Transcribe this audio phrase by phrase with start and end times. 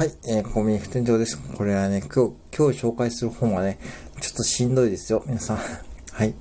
[0.00, 1.38] はい、えー、コミュニ店長です。
[1.58, 3.78] これはね、今日、今日紹介する本はね、
[4.22, 5.58] ちょっとしんどいですよ、皆さん。
[6.10, 6.34] はい。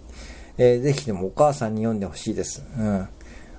[0.58, 2.64] えー、ぜひでもお母さんに読んでほしいです。
[2.78, 3.10] うん。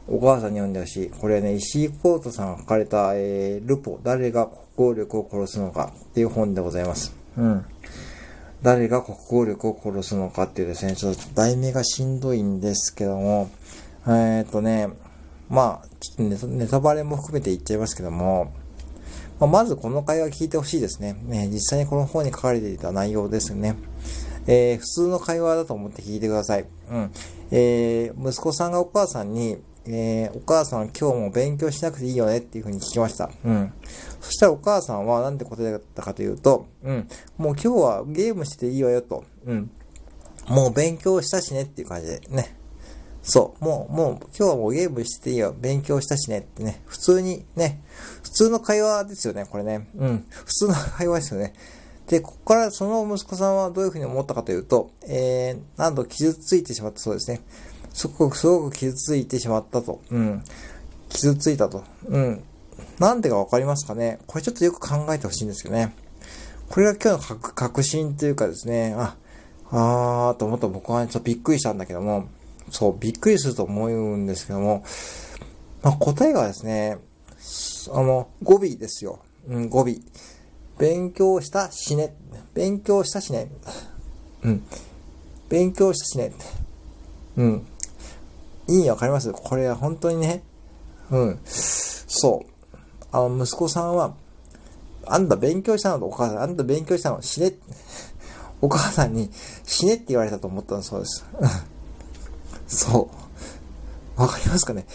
[0.08, 1.10] お母さんに読んでほしい。
[1.10, 7.12] これね、石井コートさんが書かれた、えー、ルポ、誰が国語力を殺すのかっていう本でございます。
[7.36, 7.66] うん。
[8.62, 13.50] 誰が国語力を殺すのかっていうですね、ちょっと題名がしんどいんですけども、
[14.06, 14.88] えー、っとね、
[15.50, 18.50] まあ、ちょっとネタバレも含めて言っちゃいますけども、
[19.40, 21.14] まあ、まずこの会話聞いてほしいですね。
[21.24, 23.74] ね、実際にこの本に書かれていた内容ですね。
[24.46, 26.66] えー、普通の会話だと思って聞いてください。
[26.90, 27.10] うん。
[27.50, 33.30] えー、息子さんがお母さんに、えー、お母さん今日も勉強しなくていいよねっていうふうに聞きました。
[33.44, 33.72] うん。
[34.20, 37.08] そしたらお母さんは何て答えたかというと、うん。
[37.38, 39.24] もう今日はゲームしていいわよと。
[39.46, 39.70] うん。
[40.48, 42.59] もう勉強したしねっていう感じでね。
[43.22, 43.64] そう。
[43.64, 45.54] もう、もう今日はもうゲームしていいよ。
[45.58, 46.82] 勉強したしねってね。
[46.86, 47.82] 普通にね。
[48.22, 49.88] 普通の会話ですよね、これね。
[49.96, 50.24] うん。
[50.30, 51.52] 普通の会話ですよね。
[52.06, 57.40] で、ここからその息子さんはどういうふうに思ったかというと、えー、何度傷ついてしまったそうですね。
[57.92, 60.00] すごく、すごく傷ついてしまったと。
[60.10, 60.42] うん。
[61.08, 61.84] 傷ついたと。
[62.06, 62.42] うん。
[62.98, 65.94] なんでかわかりますかねこれちょっとよく考えてほしいんですけどね。
[66.68, 69.16] これが今日の確信というかですね、あ、
[69.70, 72.28] あーと思った僕は、ね、ちょっとびっくりしたんだけども、
[72.70, 74.84] そう、びっくりすると思うんですけども、
[75.82, 76.98] まあ、答えがですね、
[77.92, 79.20] あの、語尾ですよ。
[79.48, 79.86] うん、語尾。
[80.78, 82.14] 勉強したしね。
[82.54, 83.50] 勉強したしね。
[84.42, 84.64] うん。
[85.48, 86.32] 勉強したしね。
[87.36, 87.66] うん。
[88.66, 89.32] 意味わかります？
[89.32, 90.42] これは本当にね、
[91.10, 91.40] うん。
[91.44, 92.76] そう。
[93.12, 94.14] あの、息子さんは、
[95.06, 95.98] あんた勉強したの？
[95.98, 97.20] とお母さん、あんた勉強したの？
[97.20, 97.54] 死ね。
[98.60, 99.30] お母さんに
[99.64, 101.24] 死ねって言われたと思ったのそうです。
[102.70, 103.10] そ
[104.16, 104.20] う。
[104.20, 104.86] わかりますかね？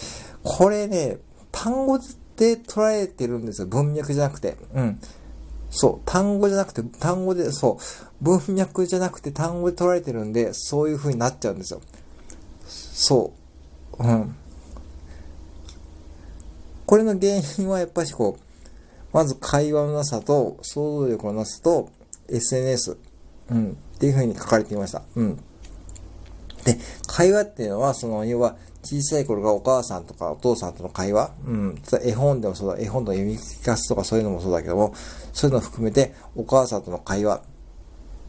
[0.44, 1.18] これね、
[1.52, 2.00] 単語
[2.38, 3.68] で捉えてるんですよ。
[3.68, 4.56] 文脈じゃなくて。
[4.74, 5.00] うん。
[5.70, 6.02] そう。
[6.06, 7.84] 単語じゃなくて、単語で、そう。
[8.24, 11.82] 文脈じゃなくて単語で捉えてるんで、そういう風になっちゃうんですよ。
[12.68, 13.34] そ
[14.00, 14.04] う。
[14.04, 14.36] うん。
[16.86, 18.42] これの原因はやっぱしこう、
[19.12, 21.90] まず会話のなさと、想像力のなさと、
[22.30, 22.98] SNS。
[23.50, 23.72] うん。
[23.72, 25.02] っていう風に書かれていました。
[25.16, 25.40] うん。
[26.66, 26.78] で、
[27.08, 34.94] 会話っていうのは、その、要は、小さい頃がお母さんとかお父さんとの会話、うん、絵本でもそうだ、絵本の読み聞かすとかそういうのもそうだけども、
[35.34, 37.42] そういうのを含めて、お母さんとの会話、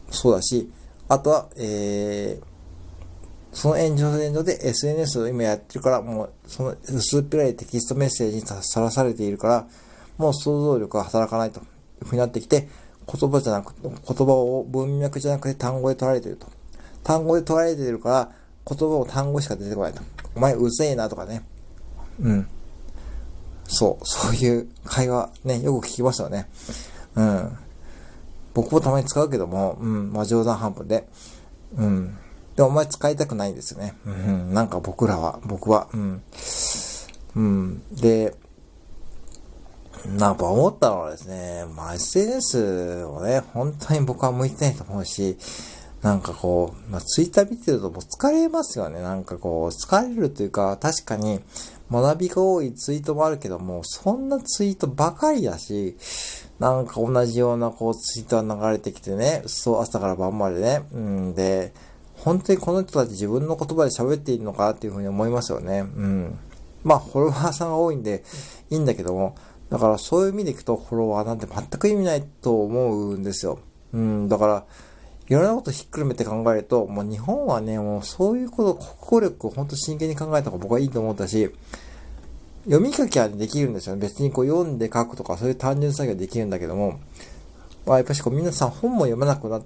[0.09, 0.71] そうだし、
[1.07, 9.67] あとは、えー、その炎上炎上で SNS を今やってるから、もう、その薄っぺらいテキストメッセージにさらされているから、
[10.17, 11.63] もう想像力が働かないとい
[12.01, 12.67] うふうになってきて、
[13.07, 16.56] 言葉じゃなく、言葉を文脈じゃなくて単語で取られていると。
[17.03, 18.31] 単語で取られてるから、
[18.67, 20.01] 言葉を単語しか出てこないと。
[20.35, 21.43] お前うぜえなとかね。
[22.19, 22.47] うん。
[23.65, 26.49] そう、そういう会話ね、よく聞きますよね。
[27.15, 27.57] うん。
[28.53, 31.07] 僕もたまに使うけども、うん、まあ冗談半分で。
[31.75, 32.17] うん。
[32.55, 33.95] でお前使いたくないんですよね。
[34.05, 36.21] うん、なんか僕らは、僕は、うん。
[37.35, 37.83] うん。
[37.95, 38.33] で、
[40.05, 45.37] なんか思ったのはですね、まあ SNS をね、本当に僕は向いてないと思うし、
[46.01, 49.01] なんかこう、まあ、ツイッター見てるともう疲れますよね。
[49.01, 51.39] なんかこう、疲れるというか、確かに
[51.91, 55.97] 学びが多いツイートもあるけども、そんなツイートばかりだし、
[56.59, 60.83] なんか同じようなこうツイートが流れてきてね、そう、朝から晩までね。
[60.93, 61.73] うんで、
[62.17, 65.79] 本当にこの人たち自分の言葉で喋っているのかっていうふうに思いますよね。
[65.79, 66.39] うん。
[66.83, 68.23] まあ、フォロワーさんが多いんで
[68.69, 69.35] いいんだけども、
[69.69, 73.59] だからそういう意味でいくとフォロワーなんて全く意味ないと思うんですよ。
[73.93, 74.65] うん、だから、
[75.29, 81.51] いろんなことひっくるめて考えると、もう日本はね、もうそういうこと、国語力を本当真剣に考えた方が僕はいいと思ったし、
[82.63, 84.01] 読み書きはできるんですよね。
[84.01, 86.99] 別にこう読んで書くとかそういう単純作業できるんだけども、
[87.85, 89.63] まあやっぱしこう皆さん本も読まなくなっ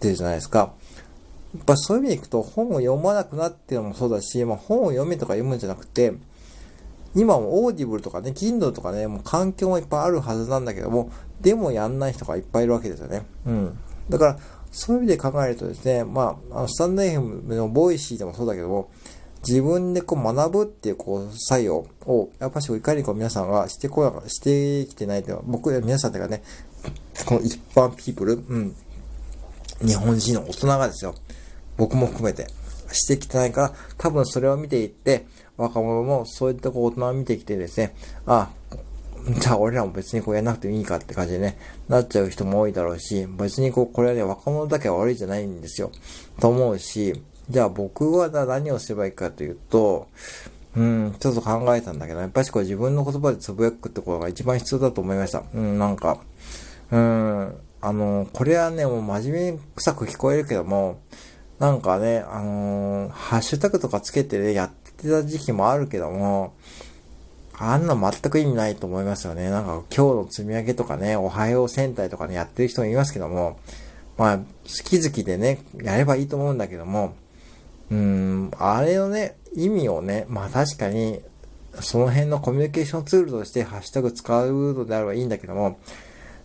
[0.00, 0.72] てるじゃないですか。
[1.54, 6.12] やっぱそういう意味でいくと本を読まなくなってるのもそうだし、まあ本を読めとか読むんじゃなくて、
[7.14, 11.10] 今もオーディブルとかね、Kindle とかね、もう環境もいっぱいあるはずなんだけども、
[11.40, 13.26] でもやんない人がいっぱいいるわけですよね。
[13.46, 13.78] うん。
[14.08, 14.38] だから、
[14.70, 18.90] そういう意味で考えるとですね、まあ、あのスタンド FM のボイシーでもそうだけども、
[19.46, 26.42] 自分でこう学ぶっていうこう作用を、やっぱしいかにこう皆さんがしてこやしてきてないという僕や皆さんというかね、
[27.26, 28.76] この一般ピープル、うん、
[29.80, 31.14] 日本人の大人がですよ、
[31.76, 32.46] 僕も含めて
[32.92, 35.26] してきてないから、多分それを見ていって、
[35.56, 37.94] 若者もそういったこう大人を見てきてですね、
[38.26, 38.50] あ、
[39.28, 41.58] じゃあ俺らも別にこうやんなくてもいいかって感じでね、
[41.88, 45.90] なっちゃう人も多いだろうし、別にこう、これはね、若者だけは悪いじゃないんですよ。
[46.40, 50.08] と思うし、じゃあ僕は何をすればいいかというと、
[50.76, 55.42] うん、ちょっと考えたんだけど、やっぱしこう自分の言葉でつぶやくってことが一番必要だと思いました。
[55.52, 56.18] うん、なんか、
[56.92, 61.00] うん、あの、これはね、もう真面目臭く聞こえるけども、
[61.58, 66.54] なんかね、あのー、ハッシュタグとかつけてね、やってた時期もあるけども、
[67.62, 69.50] あんな全く意味ないと思いますよね。
[69.50, 73.58] なんか今日の積み上げとかね、おはよう戦隊とかね、やってる人もいますけども、
[74.16, 74.44] まあ、好
[74.82, 77.14] き好きでね、やればいいと思うんだけども、
[77.90, 81.20] うーん、あれのね、意味をね、まあ確かに、
[81.80, 85.78] その辺のコミュニケーションツールとしてハッシュタグ使うのであればいいんだけども、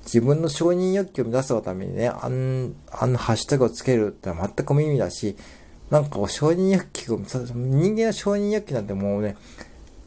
[0.04, 5.38] 自分の承認欲求を満たすためにね、あん、あのハッシュタグをつけるってのは全く無意味だし、
[5.90, 9.38] なんかこう承認欲求を、人間の承認欲求なんてもうね、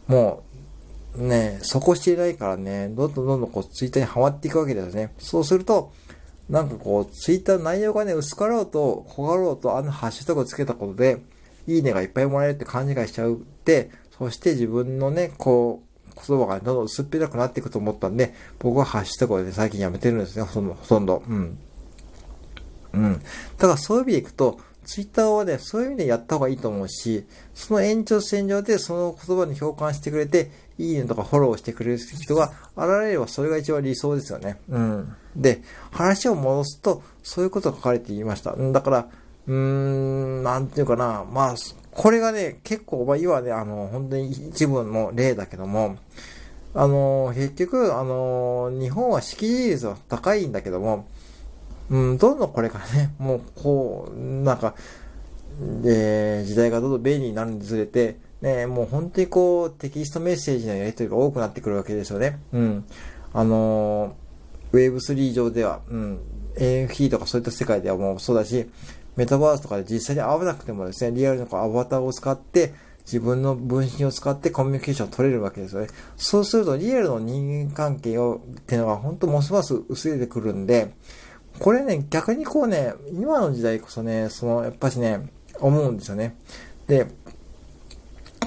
[0.06, 0.48] もう、
[1.19, 5.12] ね、底していないからね、どんどんどんどんこうツイッターにはまっていくわけですね。
[5.19, 5.93] そうすると、
[6.49, 11.20] なんかこう、ツイッター内容がね、薄かろうと、小がろうと、あのハッシュタグをつけたことで、
[11.67, 15.88] いいねがいっぱいもらえるって勘違いしちゃうって、そして自分のね、こう、
[16.26, 21.23] 言葉がどんどん薄っぺらくなっていくと思ったんで、僕はハッシュタグで、ね、最近やめてるんですね、ほとんど、ほとんど。
[21.29, 21.59] うん。
[22.94, 23.23] うん。
[23.59, 34.58] だからそういう意味でいくと、ツイッターはね、そういう意味でやった方がいいと思うし、その延長線上でその言葉に共感してくれて、いいねとかフォローしてくれる人が現れればそれが一番理想ですよね。
[34.70, 35.14] うん。
[35.37, 38.56] で、話を戻すと、そういうことが書かれていました。
[38.56, 39.08] だから、
[39.46, 41.55] うーん、なんていうかな、まあ、
[41.90, 45.99] これがね、結構、まあ、今ね、あの、本当に一部の例だけども、
[46.73, 51.06] あの、結局、あの、日本は識字率は高いんだけども、
[51.90, 54.75] うん、どんどんこれからね、 もう、こう、なんか、
[55.82, 62.38] で、時代がどんどん便利になるにつれて、ね、もう本当にこう、テキストメッセージのやり取りが多くなってくるわけですよね。
[62.52, 62.85] うん。
[63.32, 64.14] あの、
[64.73, 66.20] Web3 上では、うん、
[66.56, 68.69] AFP とかそういった世界ではもうそうだし、
[69.17, 72.73] メタバースとかで実際に会わなくてもですね、リアルのアバターを使って、
[73.05, 75.88] 自分の分身を使ってコミュニケーションを取れるわけですよね。
[76.17, 80.93] そうすると、リアルの人間関係を、っていうのが本当ますます薄れてくるんで、
[81.60, 85.28] これね、逆にこうね、今の時代こそね、その、やっぱしね、
[85.60, 86.37] 思うんですよね。
[86.87, 87.06] で、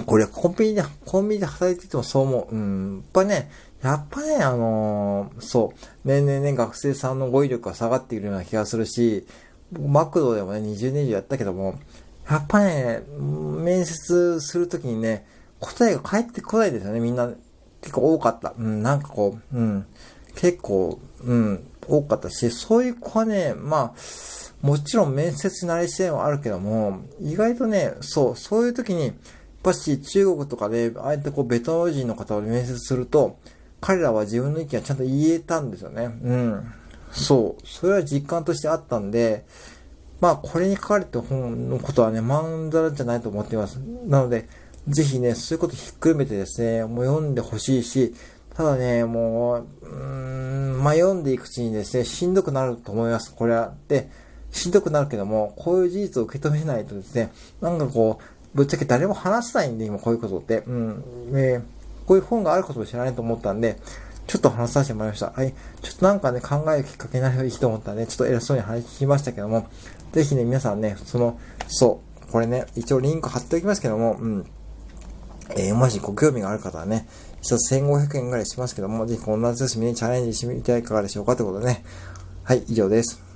[0.06, 2.56] これコンビニで、コンビニで働いててもそう思う。
[2.56, 9.26] うん、やっぱね、やっぱね、あのー、そう、年々ね、学生さんの語彙力が下がっているような気がするし、
[9.80, 11.80] マクドでもね、20年以上やったけども、
[12.30, 15.26] やっぱね、面接するときにね、
[15.60, 17.30] 答えが返ってこないですよね、みんな。
[17.82, 18.54] 結構多かった。
[18.58, 19.86] うん、なんかこう、うん、
[20.36, 29.14] 結構、うん、多かったし、そういう子はね、まあ、もちろん面接慣れしてはあるけども、意外とね、そう、そういう時に、やっ
[29.64, 33.38] ぱし中国とかで、ああやってこうベトナム人の方を面接すると、
[33.80, 36.06] 彼らは自分の意見はちゃんと言えたんですよね。
[36.24, 36.74] うん。
[37.12, 37.68] そう。
[37.68, 39.44] それは実感としてあったんで、
[40.20, 43.80] まあ、これに書かれた本のことはね、まんざらじゃないと思っています。
[44.06, 44.48] なので、
[44.88, 48.14] ぜひね、そういうことひっくるめてですね、もう読んでほしいし、
[48.54, 53.34] ただね、もう、うーん、ま、読んでいくうちにですね、しんどくなると思います。
[53.34, 53.74] これは。
[53.88, 54.10] で、
[54.52, 57.32] しんどくなるけども、こういう事実を受け止めないとですね、
[57.62, 60.64] なんかこう、ぶっちゃけ誰も話せないんで、今こういうことって。
[60.68, 61.04] うん。
[61.34, 61.62] えー、
[62.06, 63.78] こういう本があることを知らないと思ったんで、
[64.28, 65.32] ちょっと話させてもらいました。
[65.32, 65.54] はい。
[65.82, 69.68] ちょっとなんかね、考えるきっかけになればいいと思ったらね、ちょっと偉そうに話聞きましたけども、
[70.12, 74.46] ぜひね、皆さんね、その、そう、これね、一応リンク貼っておきますけども、うん。
[75.56, 77.08] えー、もしご興味がある方はね、
[77.42, 81.84] 一つ1500円ぐらいしますけども、ぜひこの夏休みにチャレンジしてみてはいかがでしょうかってことでね。
[82.44, 83.31] はい、以上です。